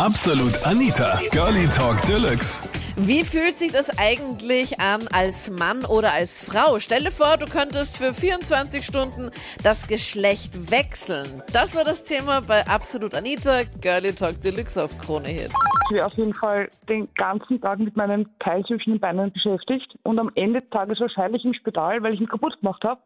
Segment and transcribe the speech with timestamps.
[0.00, 2.62] Absolut Anita, Girlie Talk Deluxe.
[2.96, 6.80] Wie fühlt sich das eigentlich an als Mann oder als Frau?
[6.80, 9.30] Stell dir vor, du könntest für 24 Stunden
[9.62, 11.42] das Geschlecht wechseln.
[11.52, 15.52] Das war das Thema bei Absolut Anita, Girlie Talk Deluxe auf Krone Hit.
[15.90, 19.98] Ich wäre auf jeden Fall den ganzen Tag mit meinem Teil zwischen den Beinen beschäftigt
[20.04, 23.02] und am Ende des Tages wahrscheinlich im Spital, weil ich ihn kaputt gemacht habe.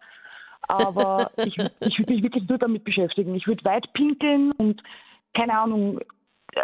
[0.68, 3.34] Aber ich, ich würde mich wirklich nur damit beschäftigen.
[3.34, 4.80] Ich würde weit pinkeln und
[5.34, 5.98] keine Ahnung,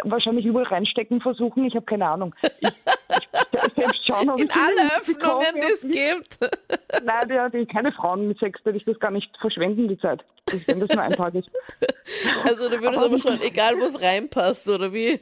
[0.03, 1.65] wahrscheinlich überall reinstecken versuchen.
[1.65, 2.35] Ich habe keine Ahnung.
[2.59, 6.37] Ich, ich selbst schauen, ob In ich alle Öffnungen, die es gibt.
[7.03, 10.23] Nein, die, die, keine Frauen mit Sex, werde ich das gar nicht verschwenden, die Zeit.
[10.65, 11.49] Wenn das nur ein Tag ist.
[12.43, 15.19] Also du würdest aber schon, egal wo es reinpasst, oder wie?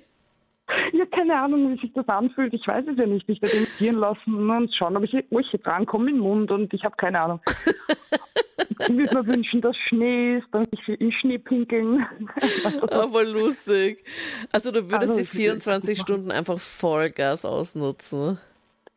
[0.94, 2.54] Ja, keine Ahnung, wie sich das anfühlt.
[2.54, 3.28] Ich weiß es ja nicht.
[3.28, 6.96] Ich werde investieren lassen und schauen, ob ich Urche drankomme im Mund und ich habe
[6.98, 7.42] keine Ahnung.
[8.80, 12.06] ich würde mir wünschen, dass Schnee ist, dass ich in Schnee pinkeln.
[13.12, 14.04] Voll lustig.
[14.52, 18.38] Also du würdest Also, die ich würde 24 das Stunden einfach Vollgas ausnutzen.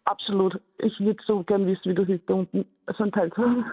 [0.05, 0.61] Absolut.
[0.79, 2.65] Ich würde so gern wissen, wie das ist, da unten
[2.97, 3.65] so ein Teil zu haben.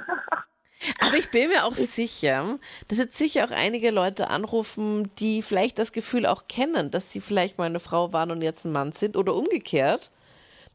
[1.02, 5.78] Aber ich bin mir auch sicher, dass jetzt sicher auch einige Leute anrufen, die vielleicht
[5.80, 8.92] das Gefühl auch kennen, dass sie vielleicht mal eine Frau waren und jetzt ein Mann
[8.94, 10.10] sind oder umgekehrt.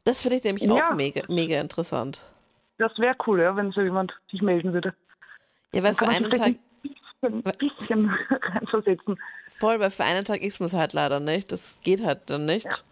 [0.05, 0.91] Das finde ich nämlich Ja.
[0.91, 2.21] auch mega, mega interessant.
[2.79, 4.95] Das wäre cool, ja, wenn so jemand sich melden würde.
[5.73, 9.19] Ja, weil für einen Tag, ein bisschen, bisschen reinversetzen.
[9.59, 11.51] voll, weil für einen Tag ist man es halt leider nicht.
[11.51, 12.85] Das geht halt dann nicht.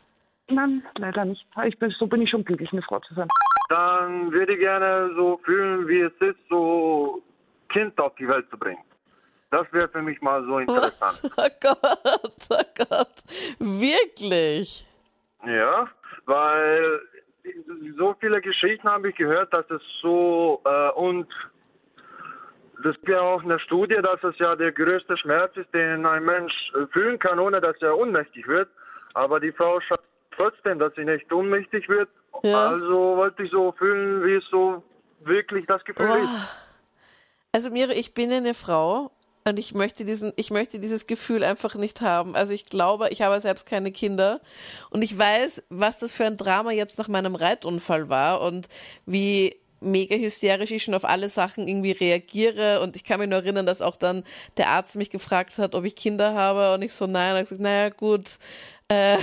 [0.48, 1.44] Nein, leider nicht.
[1.66, 3.28] Ich bin, so bin ich schon glücklich, eine Frau zu sein.
[3.72, 7.22] Dann würde ich gerne so fühlen, wie es ist, so
[7.70, 8.84] Kind auf die Welt zu bringen.
[9.50, 10.92] Das wäre für mich mal so interessant.
[11.00, 11.32] Was?
[11.36, 13.16] Oh Gott, oh Gott.
[13.58, 14.86] Wirklich?
[15.46, 15.88] Ja,
[16.26, 17.00] weil
[17.96, 21.26] so viele Geschichten habe ich gehört, dass es so äh, und
[22.84, 26.24] das ist ja auch eine Studie, dass es ja der größte Schmerz ist, den ein
[26.24, 26.52] Mensch
[26.92, 28.68] fühlen kann, ohne dass er ohnmächtig wird.
[29.14, 30.02] Aber die Frau schafft
[30.42, 32.08] trotzdem, dass sie nicht ohnmächtig wird.
[32.42, 32.70] Ja.
[32.70, 34.82] Also wollte ich so fühlen, wie es so
[35.20, 36.26] wirklich das Gefühl ist.
[36.26, 36.48] Boah.
[37.52, 39.10] Also Mire, ich bin eine Frau
[39.44, 42.34] und ich möchte diesen, ich möchte dieses Gefühl einfach nicht haben.
[42.34, 44.40] Also ich glaube, ich habe selbst keine Kinder
[44.90, 48.68] und ich weiß, was das für ein Drama jetzt nach meinem Reitunfall war und
[49.06, 53.40] wie mega hysterisch ich schon auf alle Sachen irgendwie reagiere und ich kann mich nur
[53.40, 54.22] erinnern, dass auch dann
[54.56, 57.48] der Arzt mich gefragt hat, ob ich Kinder habe und ich so nein, und ich
[57.48, 58.38] gesagt, naja gut,
[58.88, 59.18] äh,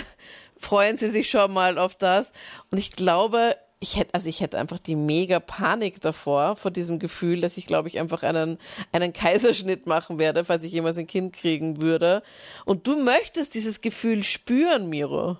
[0.59, 2.31] freuen Sie sich schon mal auf das
[2.71, 6.99] und ich glaube, ich hätte, also ich hätte einfach die mega Panik davor, vor diesem
[6.99, 8.59] Gefühl, dass ich, glaube ich, einfach einen,
[8.91, 12.21] einen Kaiserschnitt machen werde, falls ich jemals ein Kind kriegen würde.
[12.65, 15.37] Und du möchtest dieses Gefühl spüren, Miro.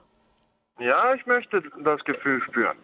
[0.80, 2.78] Ja, ich möchte das Gefühl spüren.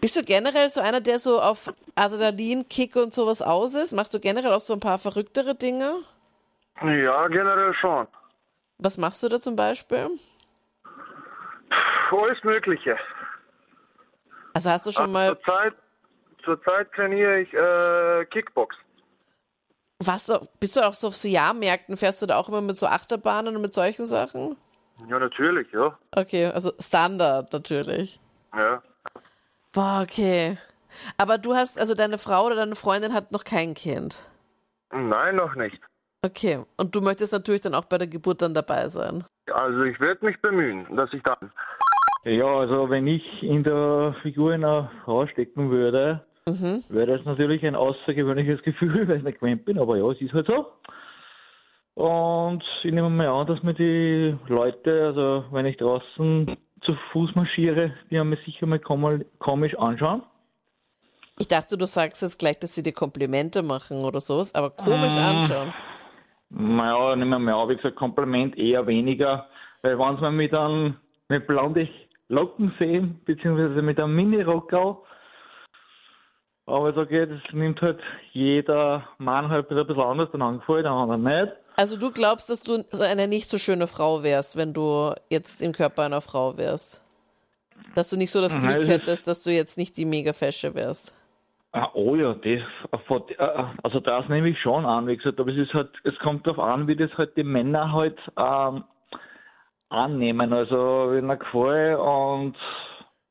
[0.00, 3.92] Bist du generell so einer, der so auf Adrenalin, Kick und sowas aus ist?
[3.92, 6.00] Machst du generell auch so ein paar verrücktere Dinge?
[6.82, 8.06] Ja, generell schon.
[8.78, 10.10] Was machst du da zum Beispiel?
[12.10, 12.96] Alles Mögliche.
[14.54, 15.74] Also hast du schon mal, Zurzeit,
[16.44, 18.74] zurzeit trainiere ich äh, Kickbox.
[20.00, 22.86] du, bist du auch so auf so Jahrmärkten, fährst du da auch immer mit so
[22.86, 24.56] Achterbahnen und mit solchen Sachen?
[25.08, 25.98] Ja, natürlich, ja.
[26.12, 28.20] Okay, also Standard natürlich.
[28.54, 28.82] ja.
[29.72, 30.56] Boah, okay.
[31.18, 34.18] Aber du hast, also deine Frau oder deine Freundin hat noch kein Kind.
[34.90, 35.78] Nein, noch nicht.
[36.24, 36.64] Okay.
[36.76, 39.24] Und du möchtest natürlich dann auch bei der Geburt dann dabei sein.
[39.52, 41.36] Also ich werde mich bemühen, dass ich da.
[42.26, 46.24] Ja, also wenn ich in der Figur einer Frau stecken würde,
[46.88, 50.32] wäre das natürlich ein außergewöhnliches Gefühl, weil ich nicht gewöhnt bin, aber ja, es ist
[50.32, 50.66] halt so.
[51.94, 57.34] Und ich nehme mal an, dass mir die Leute, also wenn ich draußen zu Fuß
[57.36, 60.22] marschiere, die haben mich sicher mal kom- komisch anschauen.
[61.38, 65.16] Ich dachte, du sagst jetzt gleich, dass sie dir Komplimente machen oder sowas, aber komisch
[65.16, 65.72] anschauen.
[66.50, 69.46] Naja, nehmen wir mal an, wie gesagt, Kompliment eher weniger,
[69.82, 70.96] weil wenn sie mir einem
[71.28, 71.88] mit blonden
[72.28, 74.96] Locken sehen, beziehungsweise mit einem Mini-Rockerl,
[76.66, 78.00] aber so geht, das nimmt halt
[78.32, 81.52] jeder Mann halt ein bisschen anders dann angefallen, der andere nicht.
[81.76, 85.62] Also du glaubst, dass du so eine nicht so schöne Frau wärst, wenn du jetzt
[85.62, 87.02] im Körper einer Frau wärst?
[87.94, 90.06] Dass du nicht so das Nein, Glück das ist- hättest, dass du jetzt nicht die
[90.06, 91.14] mega Fesche wärst.
[91.72, 92.62] Ah, oh ja, das,
[93.28, 96.46] äh, also das nehme ich schon an, wie gesagt, aber es ist halt, es kommt
[96.46, 98.82] darauf an, wie das halt die Männer halt ähm,
[99.88, 102.56] annehmen, also wenn er gefällt und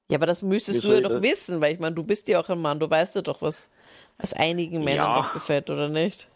[0.10, 2.40] Ja, aber das müsstest du ja doch das- wissen, weil ich meine, du bist ja
[2.40, 3.72] auch ein Mann, du weißt ja doch, was,
[4.18, 5.22] was einigen Männern Ja.
[5.22, 6.30] doch gefällt, oder nicht?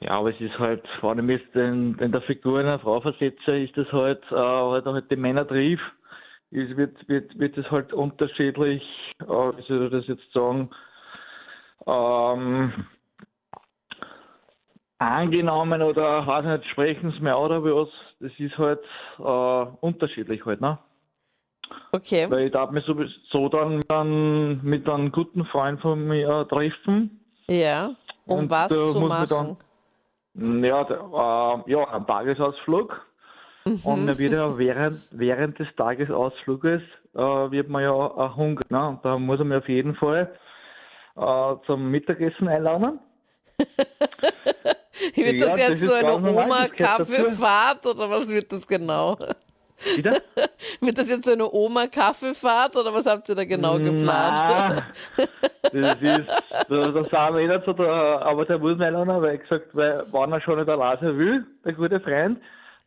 [0.00, 3.00] Ja, aber es ist halt, wenn ich mich jetzt in, in der Figur einer Frau
[3.00, 5.80] versetze, ist das halt, äh, halt, halt die Männer trief.
[6.50, 8.82] Es wird, wird, wird es halt unterschiedlich,
[9.20, 10.70] äh, wie soll ich das jetzt sagen,
[11.86, 12.72] ähm,
[14.98, 17.88] angenommen oder weiß nicht, sprechen sie mir auch oder was,
[18.20, 18.80] das ist halt
[19.18, 20.78] äh, unterschiedlich halt, ne?
[21.92, 22.30] Okay.
[22.30, 27.20] Weil ich darf mich sowieso dann, dann mit einem guten Freund von mir treffen.
[27.48, 27.90] Ja.
[28.26, 29.56] Um Und was zu machen?
[30.34, 33.06] Ja, der, äh, ja, ein Tagesausflug.
[33.84, 36.82] Und dann wird ja während, während des Tagesausfluges
[37.14, 38.70] äh, wird man ja hungrig.
[38.70, 38.88] Ne?
[38.88, 40.34] Und da muss man auf jeden Fall
[41.16, 42.98] äh, zum Mittagessen einladen.
[45.14, 46.34] Wird das das jetzt ist so eine das.
[46.34, 49.16] Oma-Kaffeefahrt oder was wird das genau?
[49.96, 50.20] Wieder?
[50.80, 54.06] Wird das jetzt so eine Oma-Kaffeefahrt oder was habt ihr da genau geplant?
[54.06, 54.82] Na,
[55.62, 56.28] das ist,
[56.68, 59.42] da, da sind wir eh nicht so, da, aber der muss mich einladen, weil ich
[59.42, 62.38] gesagt, weil, wenn er schon nicht alleine will, der gute Freund,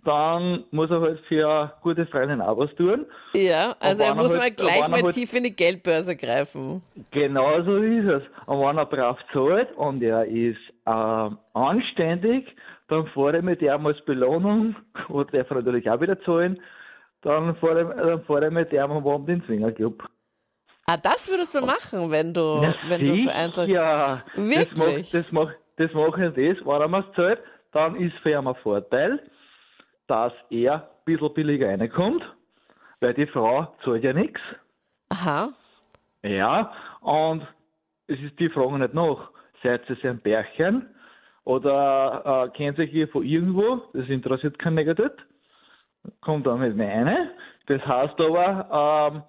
[0.07, 3.05] dann muss er halt für gute Freundin auch was tun.
[3.33, 6.81] Ja, also er er muss halt- mal gleich mal halt- tief in die Geldbörse greifen.
[7.11, 8.23] Genau so ist es.
[8.45, 12.47] Und wenn er brav zahlt und er ist äh, anständig,
[12.87, 14.77] dann fahre ich mit ihm als Belohnung,
[15.09, 16.61] und darf er natürlich auch wieder zahlen,
[17.23, 20.03] dann fahre ich, dann fahre ich mit ihm am Abend in den Swingerclub.
[20.85, 23.67] Ah, das würdest du machen, wenn du, wenn du für Eintracht...
[23.67, 25.11] ja, Wirklich?
[25.11, 27.39] Das mache das mach, das mach ich das, wenn er mir zahlt,
[27.73, 29.19] dann ist für ihn ein Vorteil,
[30.07, 32.23] dass er ein bisschen billiger reinkommt,
[32.99, 34.41] weil die Frau zahlt ja nichts.
[35.09, 35.49] Aha.
[36.23, 36.71] Ja,
[37.01, 37.45] und
[38.07, 39.29] es ist die Frage nicht nach.
[39.63, 40.87] Seid ihr ein Bärchen
[41.43, 43.83] oder äh, kennt ihr hier von irgendwo?
[43.93, 45.11] Das interessiert keinen negativ.
[46.21, 47.31] Kommt dann mit mir eine.
[47.67, 49.23] Das heißt aber, ähm,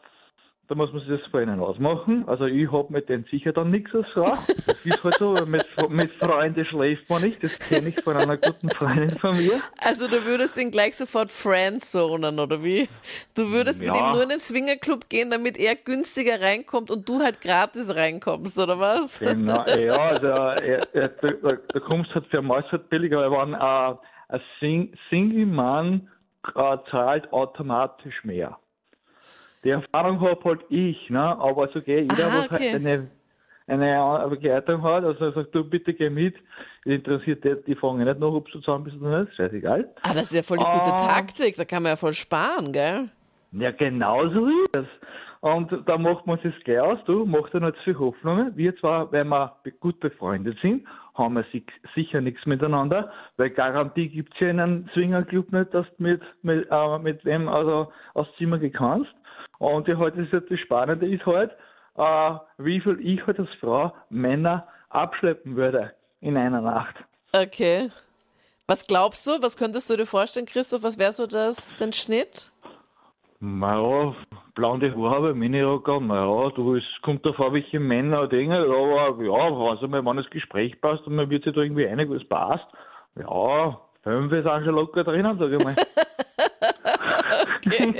[0.68, 2.24] da muss man sich das vor ihnen ausmachen.
[2.28, 4.24] Also ich hab mit denen sicher dann nichts als Frau.
[4.24, 7.42] Das ist halt so, mit, mit Freunden schläft man nicht.
[7.42, 9.60] Das kenne ich von einer guten Freundin von mir.
[9.78, 12.86] Also du würdest ihn gleich sofort friendzonen, oder wie?
[13.34, 14.08] Du würdest mit Ja.
[14.08, 18.58] ihm nur in den Swingerclub gehen, damit er günstiger reinkommt und du halt gratis reinkommst,
[18.58, 19.20] oder was?
[19.20, 23.30] Genau, ja, also, äh, äh, da, da, da kommst halt für Maus halt billiger, weil
[23.30, 23.96] wenn äh,
[24.28, 26.08] ein Sing Single-Mann
[26.54, 28.58] äh, zahlt automatisch mehr.
[29.68, 31.20] Die Erfahrung habe halt ich, ne?
[31.20, 32.72] aber so okay, jeder, Aha, was okay.
[32.72, 33.10] halt eine,
[33.66, 36.36] eine Begleitung hat, also er sagt, du bitte geh mit,
[36.86, 39.86] interessiert die, die fragen nicht nach, ob du zusammen bist oder nicht, scheißegal.
[40.00, 40.96] Ah, das ist ja voll die gute Ah.
[40.96, 43.10] Taktik, da kann man ja voll sparen, gell?
[43.52, 44.86] Ja, genau so ist es.
[45.40, 48.56] Und da macht man sich gleich aus, du, macht ja nicht zu viel Hoffnungen.
[48.56, 51.64] Wir zwar, weil wir gut befreundet sind, haben wir si-
[51.94, 56.66] sicher nichts miteinander, weil Garantie gibt's ja in einem Swingerclub nicht, dass du mit, mit,
[56.70, 59.10] äh, mit wem also aufs Zimmer gehen kannst.
[59.58, 61.52] Und ja, halt, ist halt das Spannende ist halt,
[61.96, 66.94] äh, wie viel ich halt als Frau Männer abschleppen würde in einer Nacht.
[67.32, 67.90] Okay.
[68.66, 69.40] Was glaubst du?
[69.40, 70.82] Was könntest du dir vorstellen, Christoph?
[70.82, 72.50] Was wäre so das, den Schnitt?
[73.40, 74.16] Naja,
[74.56, 80.04] blonde Haare, Minirocker, naja, du, es kommt davor, welche Männer Dinge, aber ja, also mal,
[80.04, 82.66] wenn das Gespräch passt und man wird sich da irgendwie einig, was passt,
[83.14, 85.76] ja, fünf ist auch schon locker drinnen, sag ich mal.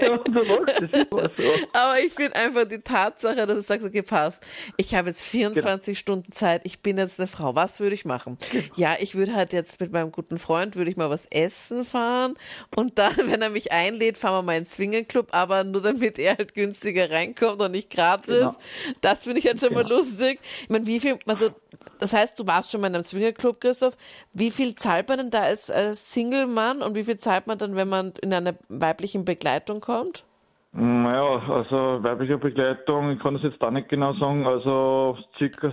[0.00, 1.42] ja, du lachst, das ist was so.
[1.72, 4.42] Aber ich finde einfach die Tatsache, dass du sagst, okay, passt.
[4.76, 7.54] Ich habe jetzt 24 Stunden Zeit, ich bin jetzt eine Frau.
[7.54, 8.38] Was würde ich machen?
[8.76, 12.34] Ja, ich würde halt jetzt mit meinem guten Freund, würde ich mal was essen fahren
[12.76, 16.18] und dann, wenn er mich einlädt, fahren wir mal in den Swingerclub, aber nur damit
[16.18, 18.26] er halt günstiger reinkommt und nicht gratis.
[18.26, 18.56] Genau.
[19.00, 20.40] Das finde ich halt schon mal lustig.
[20.62, 21.50] Ich meine, wie viel, also,
[21.98, 23.96] das heißt, du warst schon mal in einem Swingerclub, Christoph.
[24.32, 27.74] Wie viel zahlt man denn da als, als Single-Mann und wie viel zahlt man dann,
[27.76, 30.24] wenn man in einer weiblichen Begleitung kommt?
[30.72, 35.72] Naja, also weibliche Begleitung, ich kann das jetzt da nicht genau sagen, also circa,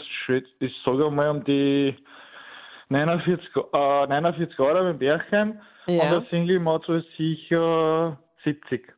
[0.59, 1.95] ich sage mal um die
[2.89, 6.03] 49, äh, 49 Euro dem Bärchen Ja.
[6.03, 8.93] und der Single macht so sicher 70.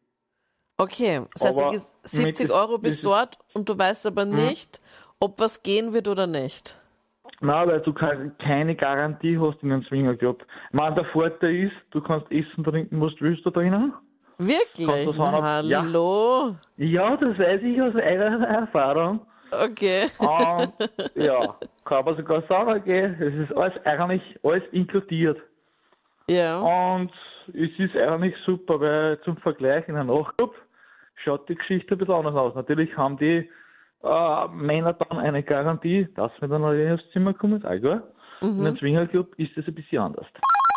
[0.78, 4.26] Okay, das heißt, Aber gehst 70 mit- Euro bis ist- dort und du weißt aber
[4.26, 4.80] nicht,
[5.20, 6.78] ob was gehen wird oder nicht.
[7.40, 10.44] Nein, weil du ke- keine Garantie hast in einem Swingerclub.
[10.70, 13.94] Ich meine, der Vorteil ist, du kannst essen, trinken, was du willst da drinnen.
[14.40, 14.88] Wirklich?
[15.68, 15.82] Ja.
[15.82, 16.56] Hallo?
[16.78, 19.22] Ja, das weiß ich aus eigener Erfahrung.
[19.52, 20.08] Okay.
[20.20, 20.74] Und
[21.16, 25.40] ja, kann man sogar sagen, okay, es ist alles eigentlich alles inkludiert.
[26.30, 26.60] Ja.
[26.60, 27.12] Und
[27.54, 30.54] es ist eigentlich super, weil zum Vergleich in einem Nachtclub
[31.24, 32.56] schaut die Geschichte ein bisschen anders aus.
[32.56, 33.50] Natürlich haben die
[34.04, 38.04] äh, Männer dann eine Garantie, dass wir dann alleine aufs Zimmer kommen, ist auch klar.
[38.42, 40.28] In einem Swingerclub ist das ein bisschen anders.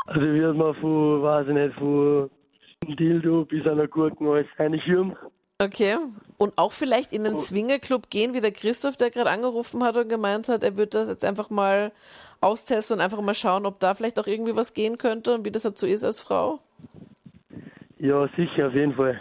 [0.07, 2.31] Also wird man von, weiß ich nicht, von
[2.97, 5.15] Dildo bis einer Gurken alles reinschirmen.
[5.63, 5.97] Okay.
[6.39, 7.17] Und auch vielleicht Oh.
[7.17, 10.79] in den Swingerclub gehen, wie der Christoph, der gerade angerufen hat und gemeint hat, er
[10.79, 11.93] würde das jetzt einfach mal
[12.41, 15.51] austesten und einfach mal schauen, ob da vielleicht auch irgendwie was gehen könnte und wie
[15.51, 16.61] das halt so ist als Frau.
[17.99, 19.21] Ja, sicher, auf jeden Fall.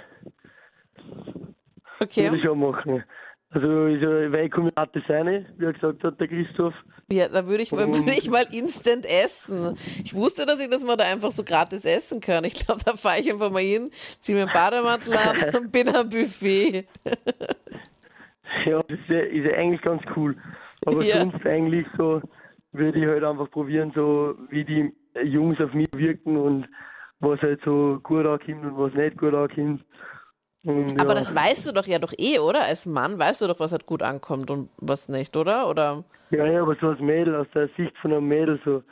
[1.99, 2.23] Okay.
[2.23, 3.03] Würde ich auch machen.
[3.51, 6.73] Also ist ja, weil ich komme ja rein, wie er gesagt hat, der Christoph.
[7.11, 9.75] Ja, da würde ich, mal, würde ich mal instant essen.
[10.03, 12.43] Ich wusste, dass ich das mal da einfach so gratis essen kann.
[12.43, 13.89] Ich glaube, da fahre ich einfach mal hin,
[14.19, 16.85] ziehe mir einen Bademantel an und bin am Buffet.
[18.65, 20.35] Ja, das ist ja, ist ja eigentlich ganz cool.
[20.85, 21.17] Aber Ja.
[21.21, 22.21] sonst eigentlich so
[22.71, 26.67] würde ich halt einfach probieren, so wie die Jungs auf mich wirken und
[27.19, 29.83] was halt so gut ankommt und was nicht gut ankommt.
[30.65, 32.63] Aber das weißt du doch ja doch eh, oder?
[32.63, 35.69] Als Mann weißt du doch, was halt gut ankommt und was nicht, oder?
[35.69, 36.03] Oder?
[36.31, 38.83] Ja, ja, aber so als Mädel, aus der Sicht von einem Mädel, so,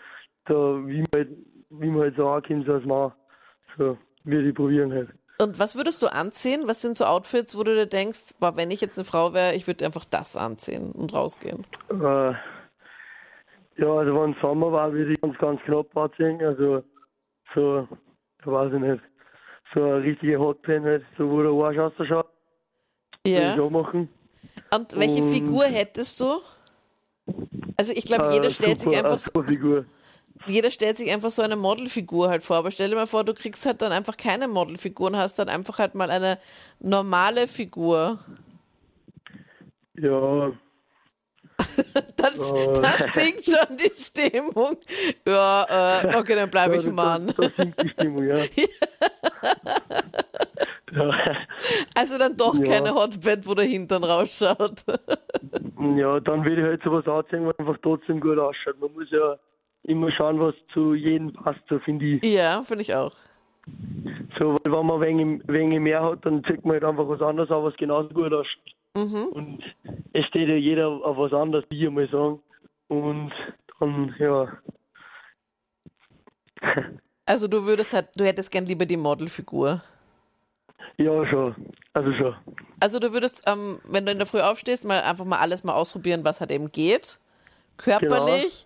[0.47, 1.29] so wie man halt,
[1.69, 3.11] wie man halt so ankommt, so als Mann.
[3.77, 5.09] So, würde ich probieren halt.
[5.39, 6.63] Und was würdest du anziehen?
[6.65, 9.53] Was sind so Outfits, wo du dir denkst, boah, wenn ich jetzt eine Frau wäre,
[9.53, 11.65] ich würde einfach das anziehen und rausgehen?
[11.89, 12.33] Äh,
[13.79, 16.41] ja, also wenn Sommer war, würde ich ganz, ganz knapp anziehen.
[16.43, 16.83] Also
[17.53, 17.87] so,
[18.45, 19.03] weiß ich nicht,
[19.73, 22.27] so eine richtige Hotpan halt, so wo der Arsch ausschaut,
[23.23, 23.59] würde ich Ja.
[23.61, 24.09] auch machen.
[24.73, 26.39] Und welche Und- Figur hättest du?
[27.77, 29.85] Also ich glaube, Äh, jeder stellt sich super, einfach so, super Figur.
[30.45, 32.55] jeder stellt sich einfach so eine Modelfigur halt vor.
[32.57, 35.49] Aber stell dir mal vor, du kriegst halt dann einfach keine Modelfigur und hast dann
[35.49, 36.39] einfach halt mal eine
[36.79, 38.19] normale Figur.
[39.99, 40.51] Ja,
[42.17, 42.79] Das, Oh.
[42.81, 44.77] das sinkt schon die Stimmung.
[45.25, 47.27] Ja, äh, okay, dann bleibe ich ja, Mann.
[47.27, 48.37] Da, da sinkt die Stimmung, ja.
[48.37, 48.45] ja.
[51.95, 52.65] Also dann doch Ja.
[52.65, 54.83] keine Hotbed, wo der Hintern rausschaut.
[55.95, 58.79] Ja, dann würde ich halt sowas anziehen, was einfach trotzdem gut ausschaut.
[58.79, 59.37] Man muss ja
[59.83, 62.23] immer schauen, was zu jedem passt, so finde ich.
[62.25, 63.13] Ja, finde ich auch.
[64.39, 67.51] So, weil wenn man wenig, wenig mehr hat, dann zieht man halt einfach was anderes
[67.51, 68.73] an, was genauso gut ausschaut.
[68.97, 69.27] Mhm.
[69.33, 69.63] Und
[70.13, 72.39] es steht ja jeder auf was anderes, wie ich mal sagen.
[72.87, 73.31] Und
[73.79, 74.47] dann, ja.
[77.27, 79.83] Also du würdest halt, du hättest gern lieber die Modelfigur.
[80.97, 81.55] Ja, schon.
[81.93, 82.35] Also schon.
[82.79, 85.73] Also du würdest, ähm, wenn du in der Früh aufstehst, mal einfach mal alles mal
[85.73, 87.19] ausprobieren, was halt eben geht.
[87.77, 88.65] Körperlich.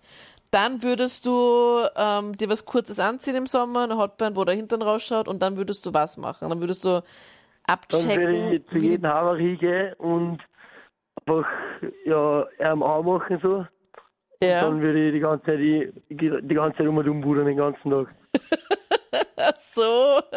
[0.52, 4.82] Dann würdest du ähm, dir was Kurzes anziehen im Sommer, eine Hotband, wo der Hintern
[4.82, 6.50] rausschaut und dann würdest du was machen?
[6.50, 7.08] Dann würdest du Dann würde
[7.68, 8.54] abchecken.
[8.54, 10.40] ich zu jedem Haber hingehen und
[11.26, 11.50] einfach,
[12.06, 13.66] ja, ihm anmachen so.
[14.42, 14.62] Ja.
[14.62, 17.58] Dann würde ich die ganze Zeit, die, die ganze Zeit um und um budern den
[17.58, 18.08] ganzen Tag.
[19.38, 20.22] Ach so.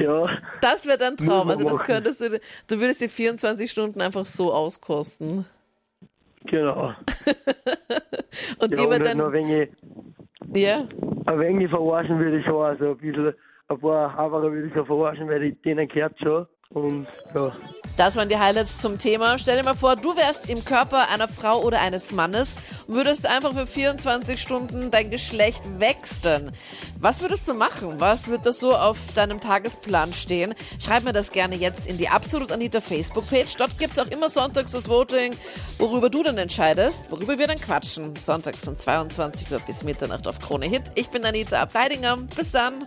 [0.00, 0.28] Ja,
[0.60, 1.48] Das wäre dein Traum.
[1.48, 5.46] Also das könntest du, du würdest dir 24 Stunden einfach so auskosten.
[6.44, 6.92] genau.
[8.60, 9.70] Und Ja, dir und halt noch ein dann, wenig,
[10.54, 10.86] ja,
[11.26, 12.62] ein wenig verarschen würde ich schon.
[12.62, 13.34] Also ein bisschen,
[13.68, 16.46] ein paar Haberer würde ich schon verarschen, weil ich denen gehört schon.
[16.74, 17.50] Und ja.
[17.96, 19.38] das waren die Highlights zum Thema.
[19.38, 22.50] Stell dir mal vor, du wärst im Körper einer Frau oder eines Mannes
[22.86, 26.52] und würdest einfach für 24 Stunden dein Geschlecht wechseln.
[27.00, 27.94] Was würdest du machen?
[27.98, 30.54] Was wird das so auf deinem Tagesplan stehen?
[30.78, 33.56] Schreib mir das gerne jetzt in die Absolut Anita Facebook-Page.
[33.56, 35.34] Dort gibt es auch immer sonntags das Voting,
[35.78, 38.14] worüber du dann entscheidest, worüber wir dann quatschen.
[38.16, 40.82] Sonntags von 22 Uhr bis Mitternacht auf Krone Hit.
[40.96, 42.18] Ich bin Anita Abteidinger.
[42.36, 42.84] Bis dann.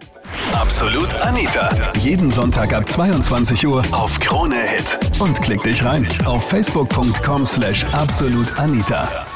[0.53, 1.69] Absolut Anita.
[1.97, 4.99] Jeden Sonntag ab 22 Uhr auf Krone Hit.
[5.19, 9.30] Und klick dich rein auf facebook.com slash absolutanita.